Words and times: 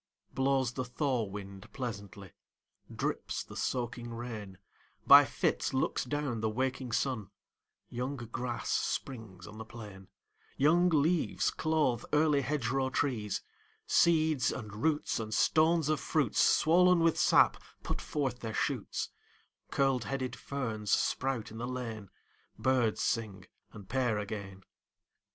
Blows 0.33 0.73
the 0.73 0.83
thaw 0.83 1.25
wind 1.25 1.71
pleasantly, 1.73 2.31
Drips 2.91 3.43
the 3.43 3.55
soaking 3.55 4.11
rain, 4.11 4.57
By 5.05 5.25
fits 5.25 5.75
looks 5.75 6.05
down 6.05 6.41
the 6.41 6.49
waking 6.49 6.91
sun: 6.91 7.29
Young 7.87 8.15
grass 8.15 8.71
springs 8.71 9.45
on 9.45 9.59
the 9.59 9.63
plain; 9.63 10.07
Young 10.57 10.89
leaves 10.89 11.51
clothe 11.51 12.03
early 12.13 12.41
hedgerow 12.41 12.89
trees; 12.89 13.43
Seeds, 13.85 14.51
and 14.51 14.73
roots, 14.77 15.19
and 15.19 15.35
stones 15.35 15.87
of 15.87 15.99
fruits, 15.99 16.39
Swollen 16.41 17.01
with 17.01 17.15
sap, 17.19 17.61
put 17.83 18.01
forth 18.01 18.39
their 18.39 18.55
shoots; 18.55 19.09
Curled 19.69 20.05
headed 20.05 20.35
ferns 20.35 20.89
sprout 20.89 21.51
in 21.51 21.59
the 21.59 21.67
lane; 21.67 22.09
Birds 22.57 23.01
sing 23.03 23.45
and 23.71 23.87
pair 23.87 24.17
again. 24.17 24.63